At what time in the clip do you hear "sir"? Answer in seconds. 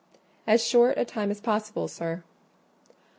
1.87-2.23